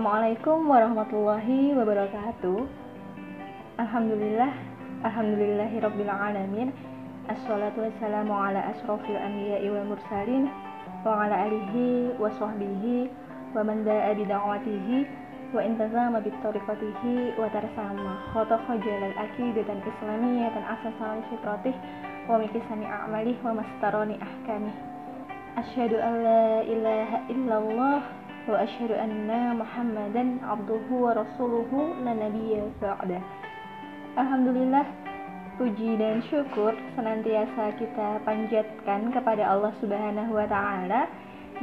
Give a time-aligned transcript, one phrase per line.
[0.00, 2.64] Assalamualaikum warahmatullahi wabarakatuh.
[3.76, 4.48] Alhamdulillah
[5.04, 6.72] Alhamdulillahirrabbilalamin
[7.28, 10.48] Assalatu wassalamu ala asrafil anbiya'i wal mursalin
[11.04, 13.12] Wa ala alihi wa sahbihi
[13.52, 15.04] Wa man da'a bida'watihi
[15.52, 18.24] Wa intazama bitariqatihi Wa tarsama.
[18.32, 21.76] Khotofa jalal akidatan islamiyatan asasali fitratih
[22.24, 24.72] Wa mikisani a'malih Wa mastaroni ahkamih.
[25.60, 33.20] Asyhadu an la ilaha illallah anna Muhammadan abduhu wa rasuluhu la nabiyya ba'da.
[34.16, 34.86] Alhamdulillah
[35.60, 41.04] puji dan syukur senantiasa kita panjatkan kepada Allah Subhanahu wa taala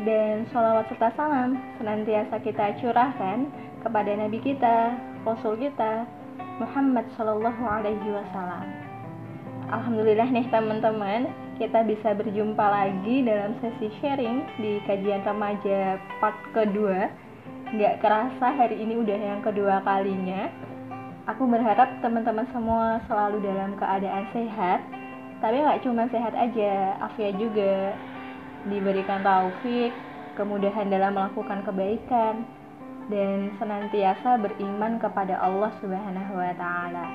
[0.05, 3.49] dan sholawat serta salam senantiasa kita curahkan
[3.81, 4.93] kepada nabi kita,
[5.25, 6.05] rasul kita
[6.61, 8.65] Muhammad sallallahu alaihi wasallam.
[9.73, 17.09] Alhamdulillah nih teman-teman, kita bisa berjumpa lagi dalam sesi sharing di kajian remaja part kedua.
[17.73, 20.47] Nggak kerasa hari ini udah yang kedua kalinya.
[21.27, 24.79] Aku berharap teman-teman semua selalu dalam keadaan sehat.
[25.43, 27.93] Tapi nggak cuma sehat aja, Afia juga
[28.71, 29.91] diberikan taufik,
[30.39, 32.47] kemudahan dalam melakukan kebaikan,
[33.11, 37.05] dan senantiasa beriman kepada Allah Subhanahu wa Ta'ala.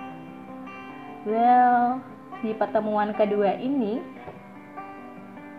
[1.22, 2.11] Well,
[2.42, 4.02] di pertemuan kedua ini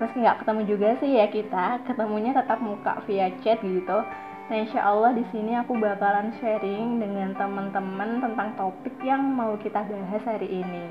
[0.03, 1.65] meski nggak ketemu juga sih ya kita.
[1.87, 4.03] Ketemunya tetap muka via chat gitu.
[4.51, 9.87] Nah insya Allah di sini aku bakalan sharing dengan teman-teman tentang topik yang mau kita
[9.87, 10.85] bahas hari ini.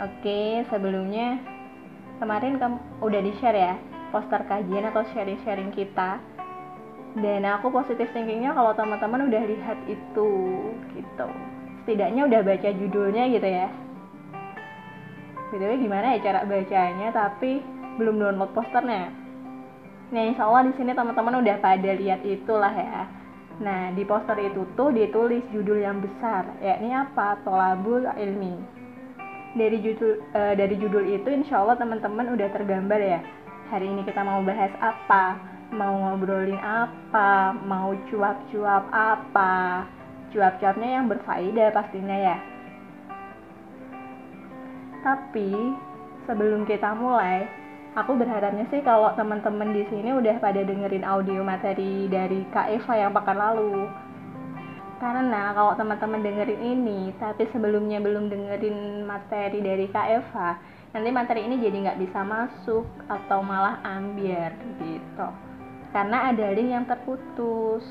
[0.00, 1.36] Oke sebelumnya
[2.16, 3.74] kemarin kamu udah di share ya
[4.08, 6.16] poster kajian atau sharing-sharing kita.
[7.10, 10.30] Dan aku positif thinkingnya kalau teman-teman udah lihat itu
[10.96, 11.28] gitu.
[11.84, 13.68] Setidaknya udah baca judulnya gitu ya
[15.50, 17.58] btw gimana ya cara bacanya tapi
[17.98, 19.10] belum download posternya?
[20.14, 23.10] Nah insya Allah di sini teman-teman udah pada lihat itulah ya.
[23.58, 27.42] Nah di poster itu tuh ditulis judul yang besar yakni apa?
[27.42, 28.54] Tolabul ilmi.
[29.58, 33.20] Dari judul uh, dari judul itu insya Allah teman-teman udah tergambar ya.
[33.74, 35.34] Hari ini kita mau bahas apa?
[35.74, 37.54] Mau ngobrolin apa?
[37.66, 39.86] Mau cuap-cuap apa?
[40.30, 42.49] Cuap-cuapnya yang berfaedah pastinya ya
[45.00, 45.76] tapi
[46.28, 47.48] sebelum kita mulai,
[47.96, 52.94] aku berharapnya sih kalau teman-teman di sini udah pada dengerin audio materi dari Kak Eva
[52.96, 53.88] yang pekan lalu.
[55.00, 60.60] Karena kalau teman-teman dengerin ini, tapi sebelumnya belum dengerin materi dari Kak Eva,
[60.92, 65.28] nanti materi ini jadi nggak bisa masuk atau malah ambiar gitu.
[65.90, 67.82] Karena ada link yang terputus.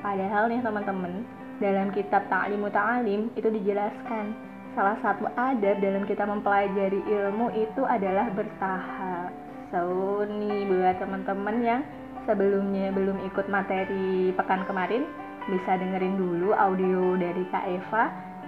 [0.00, 1.26] Padahal nih teman-teman,
[1.60, 4.47] dalam kitab Ta'limu Ta'alim itu dijelaskan
[4.78, 9.34] salah satu adab dalam kita mempelajari ilmu itu adalah bertahap.
[9.74, 11.82] So, nih buat teman-teman yang
[12.30, 15.02] sebelumnya belum ikut materi pekan kemarin,
[15.50, 18.04] bisa dengerin dulu audio dari Kak Eva,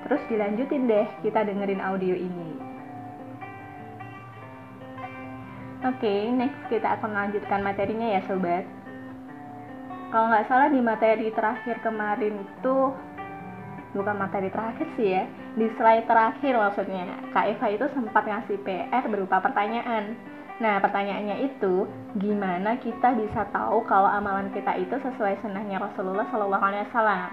[0.07, 2.51] terus dilanjutin deh kita dengerin audio ini.
[5.83, 8.63] Oke, okay, next kita akan lanjutkan materinya ya sobat.
[10.15, 12.77] Kalau nggak salah di materi terakhir kemarin itu
[13.99, 15.27] bukan materi terakhir sih ya
[15.59, 20.15] di slide terakhir maksudnya Kak Eva itu sempat ngasih PR berupa pertanyaan.
[20.61, 21.89] Nah pertanyaannya itu
[22.21, 27.31] gimana kita bisa tahu kalau amalan kita itu sesuai sunnahnya Rasulullah Shallallahu Alaihi Wasallam?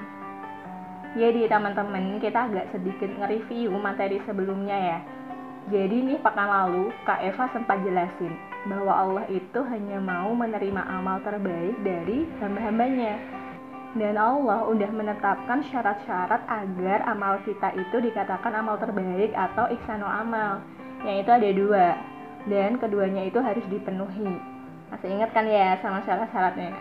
[1.17, 4.99] Jadi teman-teman kita agak sedikit nge-review materi sebelumnya ya.
[5.67, 8.31] Jadi nih pekan lalu Kak Eva sempat jelasin
[8.65, 13.19] bahwa Allah itu hanya mau menerima amal terbaik dari hamba-hambanya
[13.95, 20.59] dan Allah udah menetapkan syarat-syarat agar amal kita itu dikatakan amal terbaik atau iksano amal
[21.07, 21.87] yaitu ada dua.
[22.47, 24.39] Dan keduanya itu harus dipenuhi.
[24.91, 26.71] Masih ingat kan ya sama syarat-syaratnya?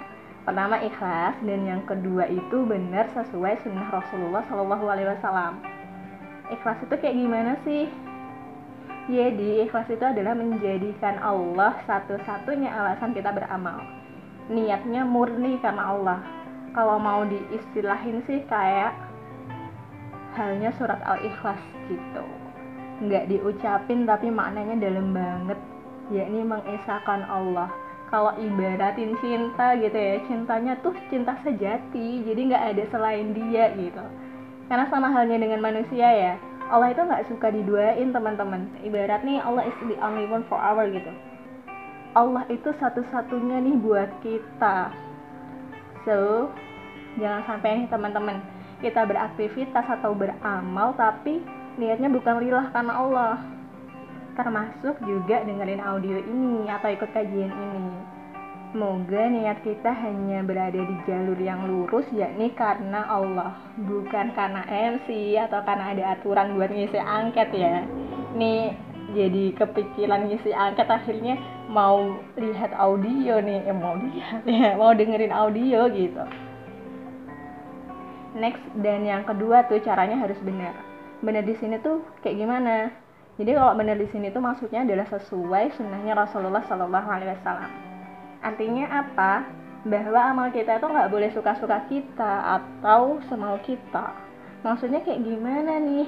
[0.46, 1.34] Pertama ikhlas.
[1.42, 5.58] Dan yang kedua itu benar sesuai sunnah Rasulullah Shallallahu Alaihi Wasallam.
[6.54, 7.90] Ikhlas itu kayak gimana sih?
[9.10, 13.82] Jadi ikhlas itu adalah menjadikan Allah satu-satunya alasan kita beramal.
[14.46, 16.35] Niatnya murni karena Allah
[16.76, 18.92] kalau mau diistilahin sih kayak
[20.36, 21.56] halnya surat al-ikhlas
[21.88, 22.24] gitu.
[23.00, 25.56] Nggak diucapin tapi maknanya dalam banget.
[26.12, 27.72] Yakni mengesahkan Allah.
[28.12, 32.22] Kalau ibaratin cinta gitu ya cintanya tuh cinta sejati.
[32.28, 34.04] Jadi nggak ada selain dia gitu.
[34.68, 36.36] Karena sama halnya dengan manusia ya
[36.68, 38.68] Allah itu nggak suka diduain teman-teman.
[38.84, 41.10] Ibarat nih Allah is the only one for our gitu.
[42.12, 45.05] Allah itu satu-satunya nih buat kita
[46.06, 46.48] so
[47.18, 48.38] jangan sampai nih teman-teman.
[48.80, 51.42] Kita beraktivitas atau beramal tapi
[51.76, 53.36] niatnya bukan lillah karena Allah.
[54.36, 58.16] Termasuk juga dengerin audio ini atau ikut kajian ini.
[58.76, 63.56] Semoga niat kita hanya berada di jalur yang lurus yakni karena Allah.
[63.80, 67.88] Bukan karena MC atau karena ada aturan buat ngisi angket ya.
[68.36, 68.76] Ini
[69.16, 75.34] jadi kepikiran ngisi angket akhirnya mau lihat audio nih eh, Mau lihat ya, mau dengerin
[75.34, 76.24] audio gitu
[78.36, 80.76] Next dan yang kedua tuh caranya harus benar
[81.24, 82.92] Benar di sini tuh kayak gimana?
[83.36, 87.72] Jadi kalau benar di sini tuh maksudnya adalah sesuai sunnahnya Rasulullah Shallallahu Alaihi Wasallam
[88.44, 89.32] Artinya apa?
[89.86, 94.14] Bahwa amal kita itu nggak boleh suka-suka kita atau semau kita.
[94.66, 96.06] Maksudnya kayak gimana nih?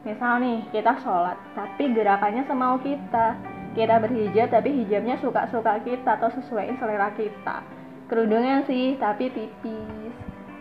[0.00, 3.36] Misal nih, kita sholat, tapi gerakannya semau kita.
[3.70, 7.62] Kita berhijab, tapi hijabnya suka-suka kita atau sesuai selera kita.
[8.10, 10.14] Kerudungnya sih, tapi tipis.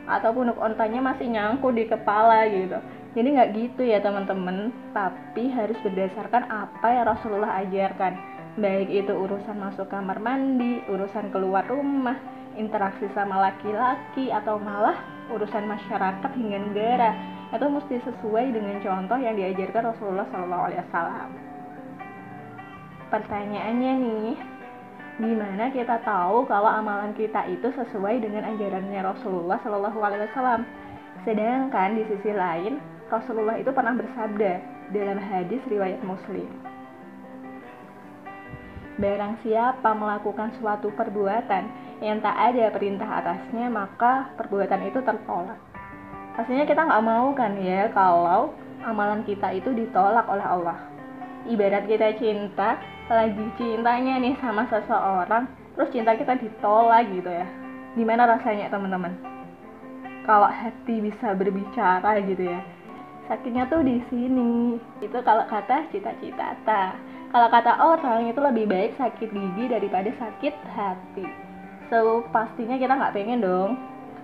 [0.05, 2.77] Atau punuk ontanya masih nyangkut di kepala gitu.
[3.17, 8.13] Jadi nggak gitu ya teman-teman, tapi harus berdasarkan apa yang Rasulullah ajarkan
[8.59, 12.17] baik itu urusan masuk kamar mandi, urusan keluar rumah,
[12.59, 14.99] interaksi sama laki-laki atau malah
[15.31, 17.11] urusan masyarakat hingga negara
[17.49, 21.48] itu mesti sesuai dengan contoh yang diajarkan Rasulullah SAW.
[23.09, 24.37] Pertanyaannya nih,
[25.17, 30.61] gimana kita tahu kalau amalan kita itu sesuai dengan ajarannya Rasulullah SAW?
[31.25, 32.77] Sedangkan di sisi lain,
[33.09, 34.61] Rasulullah itu pernah bersabda
[34.93, 36.45] dalam hadis riwayat Muslim
[38.99, 41.63] Barang siapa melakukan suatu perbuatan
[42.03, 45.55] yang tak ada perintah atasnya, maka perbuatan itu tertolak.
[46.35, 48.51] Pastinya kita nggak mau kan ya kalau
[48.83, 50.98] amalan kita itu ditolak oleh Allah.
[51.47, 55.47] Ibarat kita cinta, lagi cintanya nih sama seseorang,
[55.77, 57.47] terus cinta kita ditolak gitu ya.
[57.95, 59.15] Gimana rasanya teman-teman?
[60.27, 62.59] Kalau hati bisa berbicara gitu ya.
[63.31, 64.77] Sakitnya tuh di sini.
[64.99, 66.59] Itu kalau kata cita-cita
[67.29, 71.29] kalau kata orang itu lebih baik sakit gigi daripada sakit hati.
[71.93, 73.77] So pastinya kita nggak pengen dong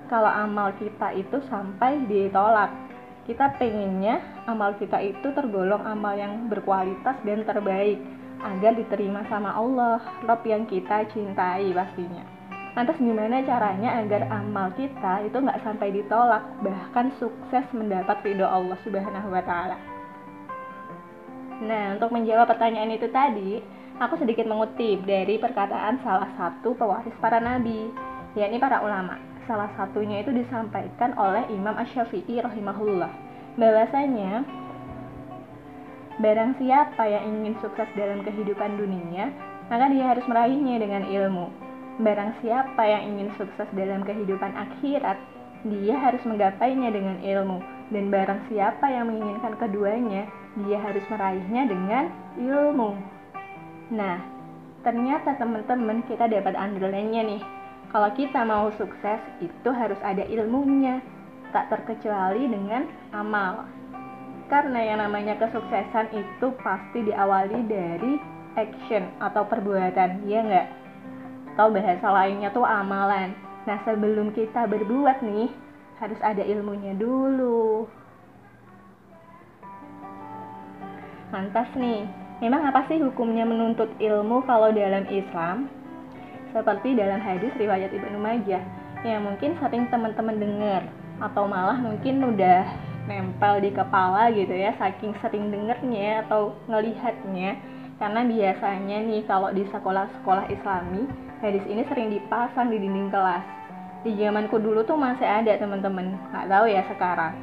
[0.10, 2.74] kalau amal kita itu sampai ditolak.
[3.25, 7.98] Kita pengennya amal kita itu tergolong amal yang berkualitas dan terbaik
[8.38, 12.22] agar diterima sama Allah, Rob yang kita cintai pastinya.
[12.77, 18.77] Lantas gimana caranya agar amal kita itu nggak sampai ditolak, bahkan sukses mendapat ridho Allah
[18.86, 19.78] Subhanahu wa Ta'ala?
[21.66, 23.63] Nah, untuk menjawab pertanyaan itu tadi,
[23.98, 27.89] aku sedikit mengutip dari perkataan salah satu pewaris para nabi,
[28.36, 29.16] yakni para ulama.
[29.45, 33.13] Salah satunya itu disampaikan oleh Imam Ash-Syafi'i rahimahullah,
[33.62, 34.42] bahwasanya
[36.18, 39.30] barang siapa yang ingin sukses dalam kehidupan dunia,
[39.69, 41.53] maka dia harus meraihnya dengan ilmu.
[42.01, 45.21] Barang siapa yang ingin sukses dalam kehidupan akhirat,
[45.65, 47.62] dia harus menggapainya dengan ilmu.
[47.94, 50.25] Dan barang siapa yang menginginkan keduanya,
[50.65, 52.09] dia harus meraihnya dengan
[52.42, 52.97] ilmu.
[53.94, 54.18] Nah,
[54.81, 57.44] ternyata teman-teman kita dapat underline-nya nih.
[57.94, 61.00] Kalau kita mau sukses, itu harus ada ilmunya,
[61.54, 63.70] tak terkecuali dengan amal.
[64.46, 68.14] Karena yang namanya kesuksesan itu pasti diawali dari
[68.56, 70.68] action atau perbuatan, ya enggak?
[71.56, 73.33] Atau bahasa lainnya tuh amalan.
[73.66, 75.50] Nah, sebelum kita berbuat nih,
[75.98, 77.88] harus ada ilmunya dulu.
[81.33, 82.06] Lantas nih,
[82.44, 85.71] memang apa sih hukumnya menuntut ilmu kalau dalam Islam?
[86.56, 88.64] Seperti dalam hadis riwayat Ibnu Majah,
[89.04, 90.88] yang mungkin sering teman-teman dengar
[91.19, 92.64] atau malah mungkin udah
[93.12, 97.59] nempel di kepala gitu ya, saking sering dengernya atau ngelihatnya.
[98.00, 101.04] Karena biasanya nih kalau di sekolah-sekolah Islami,
[101.44, 103.44] hadis ini sering dipasang di dinding kelas.
[104.07, 107.35] Di zamanku dulu tuh masih ada teman-teman, nggak tahu ya sekarang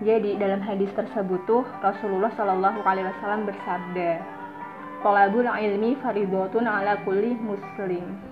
[0.00, 4.24] jadi dalam hadis tersebut tuh Rasulullah Shallallahu Alaihi Wasallam bersabda,
[5.04, 8.29] "Tolabul ilmi faridotun ala kulli muslim."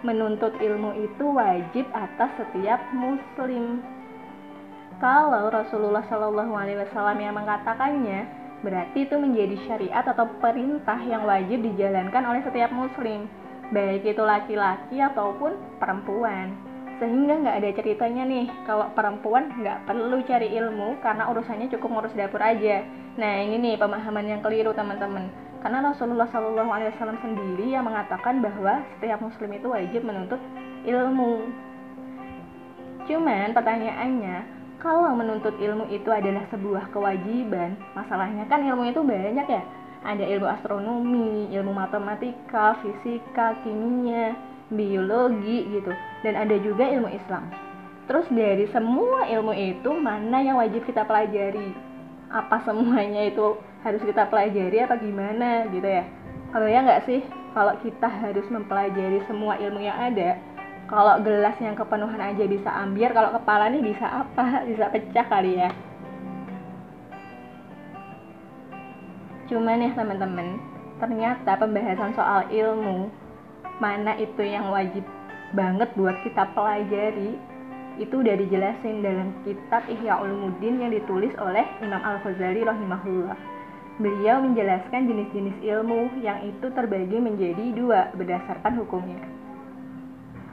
[0.00, 3.84] Menuntut ilmu itu wajib atas setiap muslim.
[4.96, 8.24] Kalau Rasulullah Shallallahu Alaihi Wasallam yang mengatakannya,
[8.64, 13.28] berarti itu menjadi syariat atau perintah yang wajib dijalankan oleh setiap muslim,
[13.76, 16.56] baik itu laki-laki ataupun perempuan.
[16.96, 22.16] Sehingga nggak ada ceritanya nih kalau perempuan nggak perlu cari ilmu karena urusannya cukup ngurus
[22.16, 22.84] dapur aja.
[23.20, 29.20] Nah ini nih pemahaman yang keliru teman-teman karena Rasulullah Wasallam sendiri yang mengatakan bahwa setiap
[29.20, 30.40] muslim itu wajib menuntut
[30.88, 31.52] ilmu.
[33.04, 34.36] Cuman pertanyaannya
[34.80, 39.62] kalau menuntut ilmu itu adalah sebuah kewajiban masalahnya kan ilmu itu banyak ya.
[40.00, 44.32] Ada ilmu astronomi ilmu matematika fisika kimia
[44.72, 45.92] biologi gitu.
[46.24, 47.52] Dan ada juga ilmu Islam.
[48.08, 51.76] Terus dari semua ilmu itu mana yang wajib kita pelajari?
[52.32, 56.04] Apa semuanya itu harus kita pelajari apa gimana gitu ya
[56.50, 57.20] ya nggak sih
[57.54, 60.36] kalau kita harus mempelajari semua ilmu yang ada
[60.90, 65.58] kalau gelas yang kepenuhan aja bisa ambil kalau kepala nih bisa apa bisa pecah kali
[65.58, 65.70] ya
[69.50, 70.48] cuman ya teman-teman
[71.02, 73.10] ternyata pembahasan soal ilmu
[73.80, 75.02] mana itu yang wajib
[75.56, 77.34] banget buat kita pelajari
[77.98, 83.59] itu udah dijelasin dalam kitab Ihya Ulumuddin yang ditulis oleh Imam Al-Ghazali rahimahullah.
[84.00, 89.20] Beliau menjelaskan jenis-jenis ilmu yang itu terbagi menjadi dua berdasarkan hukumnya.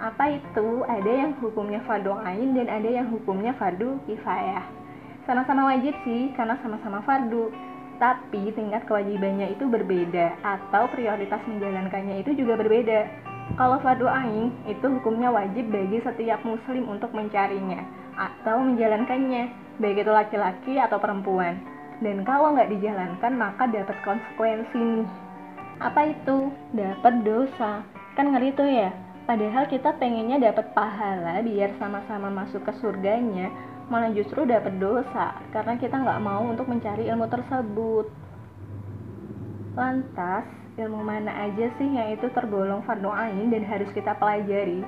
[0.04, 0.84] Apa itu?
[0.84, 4.68] Ada yang hukumnya fardu ain dan ada yang hukumnya fardu kifayah.
[5.24, 7.48] Sama-sama wajib sih karena sama-sama fardu,
[8.04, 13.08] tapi tingkat kewajibannya itu berbeda atau prioritas menjalankannya itu juga berbeda.
[13.56, 17.80] Kalau fardu ain itu hukumnya wajib bagi setiap muslim untuk mencarinya
[18.20, 21.77] atau menjalankannya, baik itu laki-laki atau perempuan.
[21.98, 25.06] Dan kalau nggak dijalankan maka dapat konsekuensi
[25.78, 26.50] Apa itu?
[26.74, 27.86] Dapat dosa.
[28.18, 28.90] Kan ngeri tuh ya.
[29.28, 33.52] Padahal kita pengennya dapat pahala biar sama-sama masuk ke surganya,
[33.92, 38.08] malah justru dapat dosa karena kita nggak mau untuk mencari ilmu tersebut.
[39.76, 40.48] Lantas,
[40.80, 44.80] ilmu mana aja sih yang itu tergolong fardu ain dan harus kita pelajari?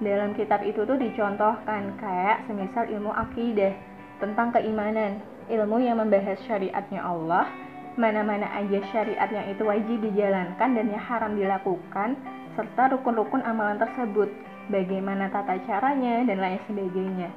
[0.00, 3.76] Dalam kitab itu tuh dicontohkan kayak semisal ilmu akidah
[4.16, 7.48] tentang keimanan, ilmu yang membahas syariatnya Allah,
[7.94, 12.18] mana-mana aja syariat yang itu wajib dijalankan dan yang haram dilakukan,
[12.58, 14.30] serta rukun-rukun amalan tersebut,
[14.70, 17.28] bagaimana tata caranya, dan lain sebagainya.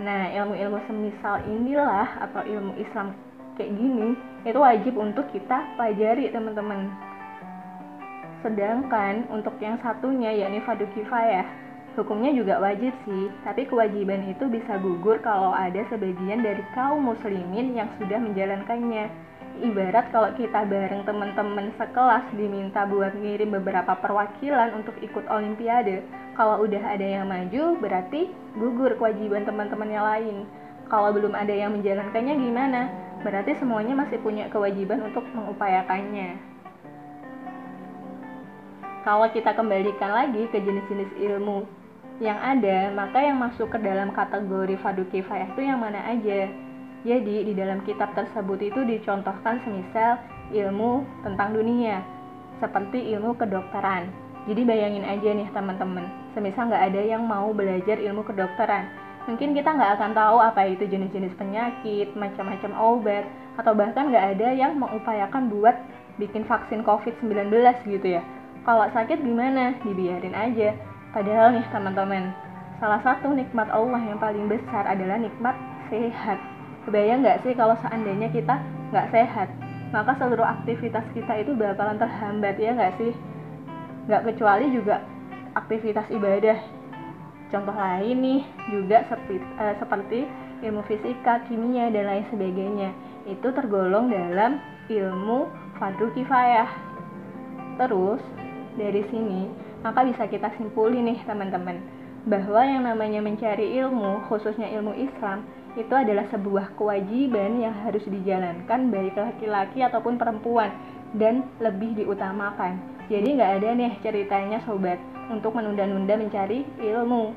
[0.00, 3.12] Nah, ilmu-ilmu semisal inilah atau ilmu Islam
[3.60, 4.16] kayak gini,
[4.48, 6.88] itu wajib untuk kita pelajari teman-teman.
[8.40, 11.44] Sedangkan untuk yang satunya yakni fardu kifayah,
[12.00, 17.76] hukumnya juga wajib sih, tapi kewajiban itu bisa gugur kalau ada sebagian dari kaum muslimin
[17.76, 19.12] yang sudah menjalankannya.
[19.60, 26.00] Ibarat kalau kita bareng teman-teman sekelas diminta buat ngirim beberapa perwakilan untuk ikut olimpiade.
[26.32, 30.36] Kalau udah ada yang maju, berarti gugur kewajiban teman-teman yang lain.
[30.88, 32.80] Kalau belum ada yang menjalankannya gimana?
[33.20, 36.50] Berarti semuanya masih punya kewajiban untuk mengupayakannya
[39.00, 41.64] kalau kita kembalikan lagi ke jenis-jenis ilmu
[42.20, 46.52] yang ada, maka yang masuk ke dalam kategori fardu kifayah itu yang mana aja?
[47.00, 50.20] Jadi di dalam kitab tersebut itu dicontohkan semisal
[50.52, 52.04] ilmu tentang dunia,
[52.60, 54.12] seperti ilmu kedokteran.
[54.44, 56.04] Jadi bayangin aja nih teman-teman,
[56.36, 58.84] semisal nggak ada yang mau belajar ilmu kedokteran,
[59.24, 63.24] mungkin kita nggak akan tahu apa itu jenis-jenis penyakit, macam-macam obat,
[63.56, 65.76] atau bahkan nggak ada yang mengupayakan buat
[66.20, 67.48] bikin vaksin COVID-19
[67.88, 68.24] gitu ya
[68.60, 69.72] kalau sakit gimana?
[69.80, 70.76] Dibiarin aja.
[71.10, 72.30] Padahal nih teman-teman,
[72.78, 75.58] salah satu nikmat Allah yang paling besar adalah nikmat
[75.90, 76.38] sehat.
[76.86, 78.62] Kebayang nggak sih kalau seandainya kita
[78.94, 79.50] nggak sehat?
[79.90, 83.10] Maka seluruh aktivitas kita itu bakalan terhambat ya nggak sih?
[84.06, 85.02] Nggak kecuali juga
[85.58, 86.58] aktivitas ibadah.
[87.50, 90.18] Contoh lain nih juga seperti, uh, seperti
[90.62, 92.94] ilmu fisika, kimia, dan lain sebagainya.
[93.26, 96.70] Itu tergolong dalam ilmu fardu kifayah.
[97.82, 98.22] Terus,
[98.78, 99.50] dari sini,
[99.80, 101.80] maka bisa kita simpulin nih teman-teman,
[102.28, 105.44] bahwa yang namanya mencari ilmu, khususnya ilmu Islam,
[105.78, 110.74] itu adalah sebuah kewajiban yang harus dijalankan baik laki-laki ataupun perempuan
[111.16, 112.76] dan lebih diutamakan.
[113.06, 114.98] Jadi nggak ada nih ceritanya sobat
[115.30, 117.34] untuk menunda-nunda mencari ilmu.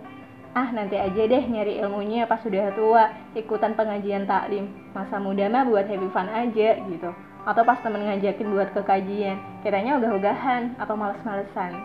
[0.54, 4.70] Ah nanti aja deh nyari ilmunya pas sudah tua, ikutan pengajian taklim.
[4.94, 7.10] Masa muda mah buat happy fun aja gitu
[7.44, 9.36] atau pas temen ngajakin buat ke kajian
[9.68, 11.76] kiranya udah-udahan atau males-malesan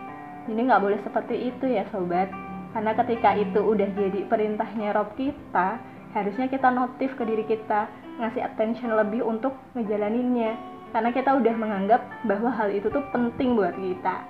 [0.48, 2.32] jadi nggak boleh seperti itu ya sobat.
[2.72, 5.76] Karena ketika itu udah jadi perintahnya Rob kita
[6.16, 10.56] harusnya kita notif ke diri kita ngasih attention lebih untuk ngejalaninnya.
[10.88, 14.24] Karena kita udah menganggap bahwa hal itu tuh penting buat kita.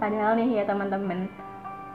[0.00, 1.28] Padahal nih ya teman-teman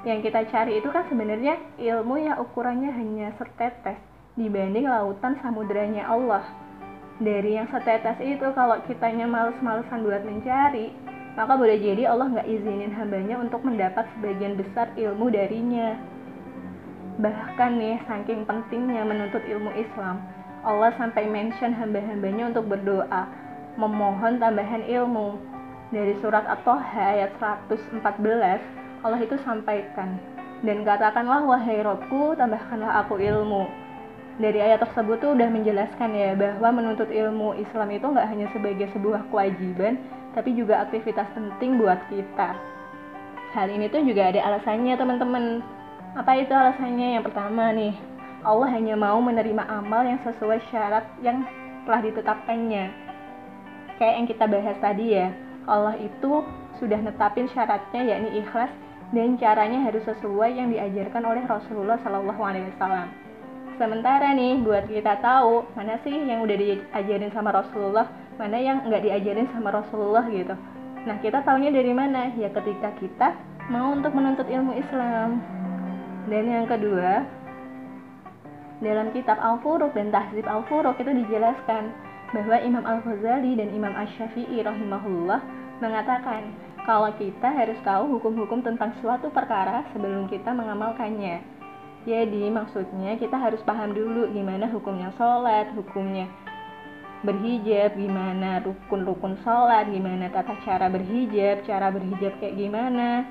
[0.06, 3.98] yang kita cari itu kan sebenarnya ilmu yang ukurannya hanya setetes
[4.38, 6.46] dibanding lautan samudranya Allah.
[7.18, 10.94] Dari yang setetes itu kalau kitanya males-malesan buat mencari,
[11.38, 15.94] maka boleh jadi Allah nggak izinin hambanya untuk mendapat sebagian besar ilmu darinya.
[17.22, 20.18] Bahkan nih, saking pentingnya menuntut ilmu Islam,
[20.66, 23.30] Allah sampai mention hamba-hambanya untuk berdoa,
[23.78, 25.38] memohon tambahan ilmu.
[25.94, 28.02] Dari surat At-Toha ayat 114,
[29.06, 30.20] Allah itu sampaikan,
[30.66, 33.88] dan katakanlah wahai Robku, tambahkanlah aku ilmu
[34.38, 38.88] dari ayat tersebut tuh udah menjelaskan ya bahwa menuntut ilmu Islam itu nggak hanya sebagai
[38.94, 39.98] sebuah kewajiban,
[40.38, 42.54] tapi juga aktivitas penting buat kita.
[43.58, 45.66] Hal ini tuh juga ada alasannya teman-teman.
[46.14, 47.18] Apa itu alasannya?
[47.18, 47.98] Yang pertama nih,
[48.46, 51.42] Allah hanya mau menerima amal yang sesuai syarat yang
[51.90, 53.10] telah ditetapkannya.
[53.98, 55.34] kayak yang kita bahas tadi ya
[55.66, 56.46] Allah itu
[56.78, 58.70] sudah netapin syaratnya yakni ikhlas
[59.10, 63.08] dan caranya harus sesuai yang diajarkan oleh Rasulullah Shallallahu Alaihi Wasallam.
[63.82, 68.06] Sementara nih buat kita tahu mana sih yang udah diajarin sama Rasulullah,
[68.38, 70.54] mana yang nggak diajarin sama Rasulullah gitu.
[71.10, 72.34] Nah kita taunya dari mana?
[72.38, 73.34] Ya ketika kita
[73.74, 75.42] mau untuk menuntut ilmu Islam.
[76.28, 77.24] Dan yang kedua,
[78.84, 81.90] dalam kitab Al-Furuq dan Tahzib Al-Furuq itu dijelaskan
[82.36, 85.40] bahwa Imam Al-Ghazali dan Imam Ash-Syafi'i rahimahullah
[85.80, 86.52] mengatakan
[86.84, 91.44] kalau kita harus tahu hukum-hukum tentang suatu perkara sebelum kita mengamalkannya.
[92.08, 96.28] Jadi maksudnya kita harus paham dulu gimana hukumnya sholat, hukumnya
[97.26, 103.26] berhijab, gimana rukun-rukun sholat, gimana tata cara berhijab, cara berhijab kayak gimana.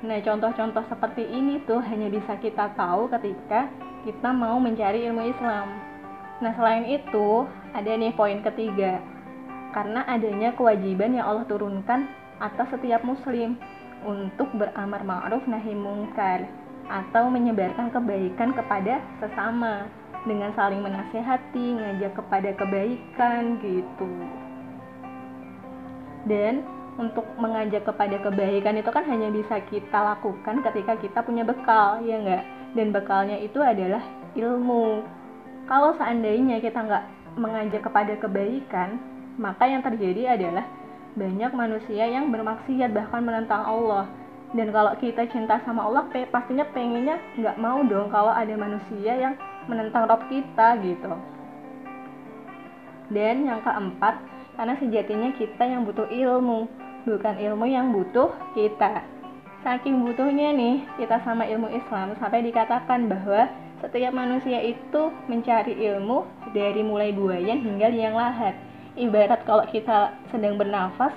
[0.00, 3.68] Nah contoh-contoh seperti ini tuh hanya bisa kita tahu ketika
[4.06, 5.66] kita mau mencari ilmu Islam.
[6.40, 7.44] Nah selain itu
[7.76, 9.02] ada nih poin ketiga
[9.70, 12.10] karena adanya kewajiban yang Allah turunkan
[12.42, 13.60] atas setiap muslim
[14.02, 16.48] untuk beramar ma'ruf nahi mungkar
[16.90, 19.86] atau menyebarkan kebaikan kepada sesama
[20.24, 24.10] dengan saling menasehati, ngajak kepada kebaikan gitu.
[26.28, 26.66] Dan
[27.00, 32.20] untuk mengajak kepada kebaikan itu kan hanya bisa kita lakukan ketika kita punya bekal, ya
[32.20, 32.44] enggak?
[32.76, 34.04] Dan bekalnya itu adalah
[34.36, 35.02] ilmu.
[35.64, 37.04] Kalau seandainya kita nggak
[37.40, 39.00] mengajak kepada kebaikan,
[39.40, 40.66] maka yang terjadi adalah
[41.16, 44.06] banyak manusia yang bermaksiat bahkan menentang Allah
[44.54, 49.34] dan kalau kita cinta sama Allah pastinya pengennya nggak mau dong kalau ada manusia yang
[49.66, 51.12] menentang Rob kita gitu.
[53.10, 54.22] Dan yang keempat
[54.54, 56.70] karena sejatinya kita yang butuh ilmu
[57.04, 59.02] bukan ilmu yang butuh kita.
[59.60, 66.24] Saking butuhnya nih kita sama ilmu Islam sampai dikatakan bahwa setiap manusia itu mencari ilmu
[66.52, 68.56] dari mulai buayan hingga liang lahat.
[68.96, 71.12] Ibarat kalau kita sedang bernafas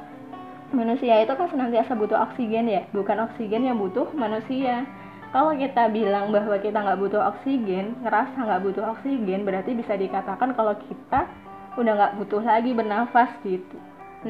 [0.74, 4.84] manusia itu kan senantiasa butuh oksigen ya bukan oksigen yang butuh manusia
[5.34, 10.54] kalau kita bilang bahwa kita nggak butuh oksigen ngerasa nggak butuh oksigen berarti bisa dikatakan
[10.54, 11.26] kalau kita
[11.74, 13.78] udah nggak butuh lagi bernafas gitu.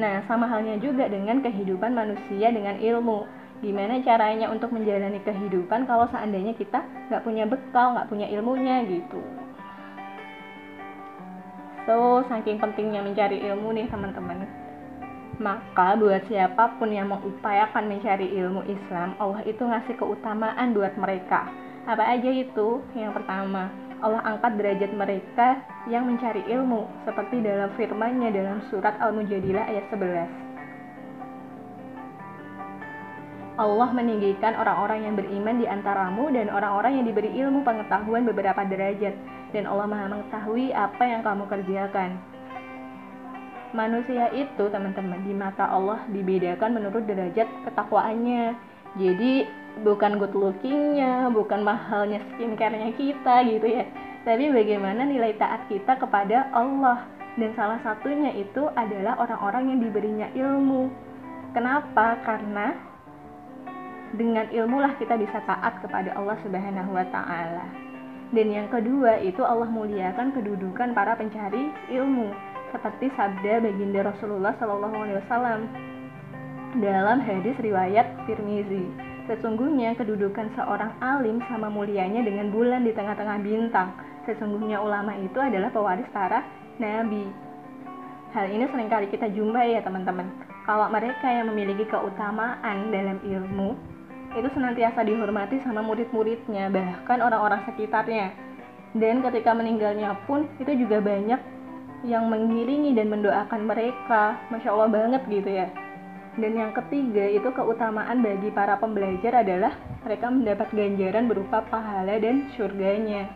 [0.00, 3.28] Nah sama halnya juga dengan kehidupan manusia dengan ilmu.
[3.60, 6.80] Gimana caranya untuk menjalani kehidupan kalau seandainya kita
[7.12, 9.20] nggak punya bekal nggak punya ilmunya gitu.
[11.84, 14.63] So, saking pentingnya mencari ilmu nih teman-teman.
[15.42, 21.50] Maka buat siapa pun yang mengupayakan mencari ilmu Islam, Allah itu ngasih keutamaan buat mereka.
[21.90, 22.78] Apa aja itu?
[22.94, 23.68] Yang pertama,
[23.98, 25.58] Allah angkat derajat mereka
[25.90, 30.44] yang mencari ilmu, seperti dalam firman-Nya dalam surat Al-Mujadilah ayat 11.
[33.54, 39.14] Allah meninggikan orang-orang yang beriman di antaramu dan orang-orang yang diberi ilmu pengetahuan beberapa derajat
[39.54, 42.33] dan Allah Maha mengetahui apa yang kamu kerjakan.
[43.74, 48.54] Manusia itu, teman-teman, di mata Allah dibedakan menurut derajat ketakwaannya.
[48.94, 49.50] Jadi
[49.82, 53.82] bukan good lookingnya, bukan mahalnya skincare-nya kita gitu ya.
[54.22, 57.02] Tapi bagaimana nilai taat kita kepada Allah.
[57.34, 60.86] Dan salah satunya itu adalah orang-orang yang diberinya ilmu.
[61.50, 62.22] Kenapa?
[62.22, 62.78] Karena
[64.14, 67.66] dengan ilmu lah kita bisa taat kepada Allah Subhanahu wa taala.
[68.30, 74.96] Dan yang kedua itu Allah muliakan kedudukan para pencari ilmu seperti sabda baginda Rasulullah Shallallahu
[74.98, 75.70] alaihi wasallam
[76.82, 78.90] dalam hadis riwayat Tirmizi.
[79.30, 83.94] Sesungguhnya kedudukan seorang alim sama mulianya dengan bulan di tengah-tengah bintang.
[84.26, 86.42] Sesungguhnya ulama itu adalah pewaris para
[86.82, 87.30] nabi.
[88.34, 90.26] Hal ini sering kali kita jumpai ya teman-teman.
[90.66, 93.78] Kalau mereka yang memiliki keutamaan dalam ilmu,
[94.34, 98.34] itu senantiasa dihormati sama murid-muridnya bahkan orang-orang sekitarnya
[98.98, 101.53] dan ketika meninggalnya pun itu juga banyak
[102.04, 105.68] yang mengiringi dan mendoakan mereka masya Allah banget gitu ya
[106.38, 109.72] dan yang ketiga itu keutamaan bagi para pembelajar adalah
[110.04, 113.32] mereka mendapat ganjaran berupa pahala dan surganya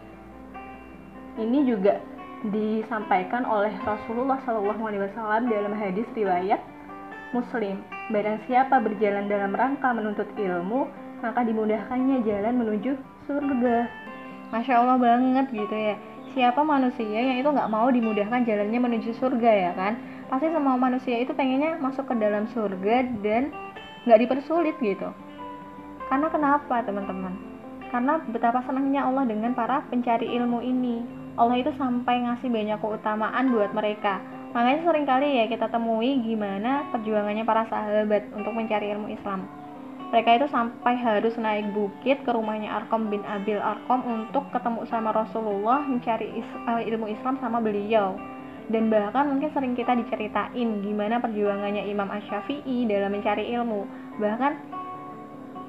[1.41, 1.99] ini juga
[2.47, 6.63] disampaikan oleh Rasulullah SAW dalam hadis riwayat
[7.35, 10.89] Muslim Barang siapa berjalan dalam rangka menuntut ilmu,
[11.21, 12.97] maka dimudahkannya jalan menuju
[13.29, 13.85] surga.
[14.49, 16.01] Masya Allah banget gitu ya.
[16.37, 19.97] Siapa manusia yang itu nggak mau dimudahkan jalannya menuju surga ya kan?
[20.29, 23.53] Pasti semua manusia itu pengennya masuk ke dalam surga dan
[24.05, 25.09] nggak dipersulit gitu.
[26.09, 27.33] Karena kenapa teman-teman?
[27.89, 31.05] Karena betapa senangnya Allah dengan para pencari ilmu ini.
[31.39, 36.89] Allah itu sampai ngasih banyak keutamaan buat mereka Makanya sering kali ya kita temui gimana
[36.89, 39.45] perjuangannya para sahabat untuk mencari ilmu Islam.
[40.09, 45.13] Mereka itu sampai harus naik bukit ke rumahnya Arkom bin Abil Arkom untuk ketemu sama
[45.13, 48.17] Rasulullah mencari eh, ilmu Islam sama beliau.
[48.69, 53.89] dan bahkan mungkin sering kita diceritain gimana perjuangannya Imam Ash-Syafi'i dalam mencari ilmu
[54.21, 54.61] bahkan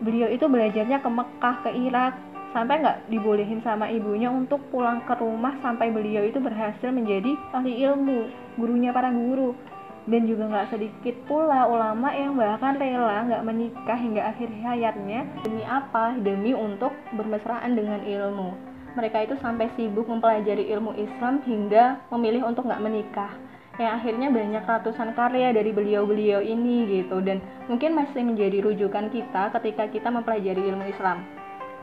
[0.03, 2.13] beliau itu belajarnya ke Mekah ke Irak
[2.51, 7.87] sampai nggak dibolehin sama ibunya untuk pulang ke rumah sampai beliau itu berhasil menjadi ahli
[7.87, 8.27] ilmu
[8.59, 9.55] gurunya para guru
[10.09, 15.61] dan juga nggak sedikit pula ulama yang bahkan rela nggak menikah hingga akhir hayatnya demi
[15.61, 16.17] apa?
[16.17, 18.49] Demi untuk bermesraan dengan ilmu.
[18.97, 23.31] Mereka itu sampai sibuk mempelajari ilmu Islam hingga memilih untuk nggak menikah.
[23.77, 27.21] Yang akhirnya banyak ratusan karya dari beliau-beliau ini gitu.
[27.21, 31.21] Dan mungkin masih menjadi rujukan kita ketika kita mempelajari ilmu Islam.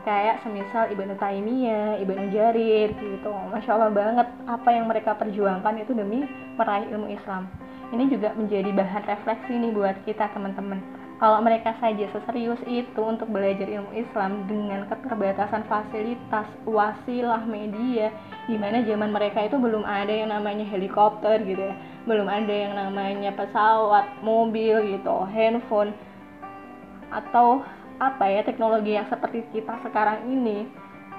[0.03, 3.31] Kayak semisal Ibnu Taimiyah, Ibnu Jarir gitu.
[3.31, 6.27] Masya Allah banget apa yang mereka perjuangkan itu demi
[6.59, 7.47] meraih ilmu Islam.
[7.87, 10.83] Ini juga menjadi bahan refleksi nih buat kita teman-teman.
[11.17, 18.13] Kalau mereka saja seserius itu untuk belajar ilmu Islam dengan keterbatasan fasilitas, wasilah, media,
[18.45, 21.73] di mana zaman mereka itu belum ada yang namanya helikopter gitu ya,
[22.05, 25.89] belum ada yang namanya pesawat, mobil gitu, handphone,
[27.09, 27.65] atau
[27.97, 30.69] apa ya teknologi yang seperti kita sekarang ini,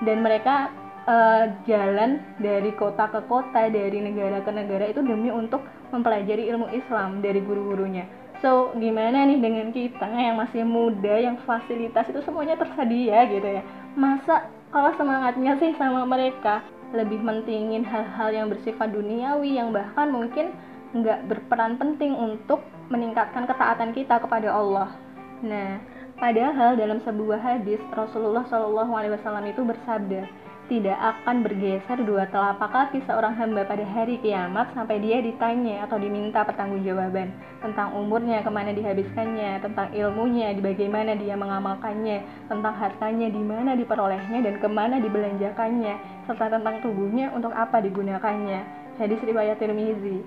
[0.07, 0.70] dan mereka
[1.11, 5.59] uh, jalan dari kota ke kota, dari negara ke negara itu demi untuk
[5.90, 8.07] mempelajari ilmu Islam dari guru-gurunya
[8.38, 13.66] So, gimana nih dengan kita yang masih muda, yang fasilitas itu semuanya tersedia gitu ya?
[13.98, 16.62] Masa kalau semangatnya sih sama mereka
[16.94, 20.55] lebih mentingin hal-hal yang bersifat duniawi yang bahkan mungkin
[20.94, 22.62] nggak berperan penting untuk
[22.94, 24.94] meningkatkan ketaatan kita kepada Allah.
[25.42, 25.83] Nah,
[26.22, 30.31] padahal dalam sebuah hadis Rasulullah Shallallahu Alaihi Wasallam itu bersabda,
[30.68, 35.96] tidak akan bergeser dua telapak kaki seorang hamba pada hari kiamat sampai dia ditanya atau
[35.96, 37.33] diminta pertanggungjawaban
[37.64, 42.20] tentang umurnya, ke mana dihabiskannya, tentang ilmunya, bagaimana dia mengamalkannya,
[42.52, 48.61] tentang hartanya, di mana diperolehnya dan ke mana dibelanjakannya, serta tentang tubuhnya untuk apa digunakannya.
[49.00, 50.20] Hadis riwayat Tirmizi.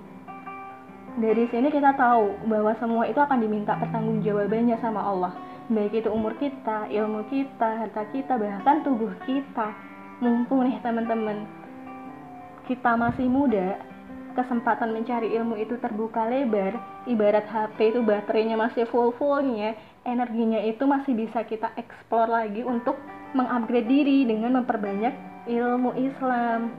[1.22, 5.32] Dari sini kita tahu bahwa semua itu akan diminta pertanggungjawabannya sama Allah.
[5.70, 9.91] Baik itu umur kita, ilmu kita, harta kita, bahkan tubuh kita
[10.22, 11.42] mumpung nih teman-teman.
[12.70, 13.82] Kita masih muda
[14.38, 16.78] kesempatan mencari ilmu itu terbuka lebar.
[17.10, 19.74] Ibarat HP itu baterainya masih full-fullnya
[20.06, 22.94] energinya itu masih bisa kita explore lagi untuk
[23.34, 25.14] mengupgrade diri dengan memperbanyak
[25.50, 26.70] ilmu Islam.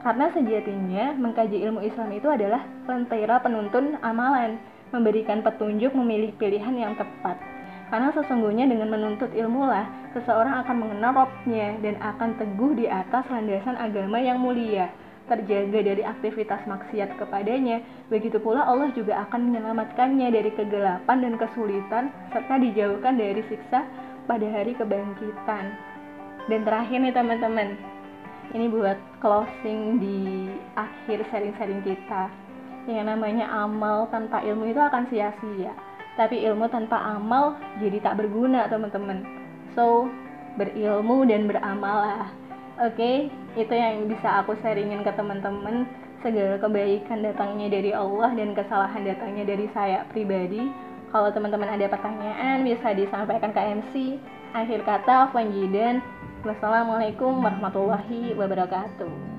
[0.00, 4.56] Karena sejatinya mengkaji ilmu Islam itu adalah lentera penuntun amalan
[4.94, 7.55] memberikan petunjuk memilih pilihan yang tepat
[7.86, 13.22] karena sesungguhnya dengan menuntut ilmu lah, seseorang akan mengenal robnya dan akan teguh di atas
[13.30, 14.90] landasan agama yang mulia,
[15.30, 17.78] terjaga dari aktivitas maksiat kepadanya.
[18.10, 23.86] Begitu pula Allah juga akan menyelamatkannya dari kegelapan dan kesulitan, serta dijauhkan dari siksa
[24.26, 25.70] pada hari kebangkitan.
[26.50, 27.78] Dan terakhir nih teman-teman,
[28.50, 32.34] ini buat closing di akhir sharing-sharing kita.
[32.90, 35.85] Yang namanya amal tanpa ilmu itu akan sia-sia
[36.16, 39.22] tapi ilmu tanpa amal jadi tak berguna teman-teman.
[39.76, 40.08] So
[40.56, 42.28] berilmu dan beramal lah.
[42.80, 43.16] Oke okay?
[43.56, 45.84] itu yang bisa aku sharingin ke teman-teman.
[46.24, 50.72] Segala kebaikan datangnya dari Allah dan kesalahan datangnya dari saya pribadi.
[51.12, 53.94] Kalau teman-teman ada pertanyaan bisa disampaikan ke MC
[54.56, 56.00] akhir kata Fanjidan
[56.40, 59.35] wassalamualaikum warahmatullahi wabarakatuh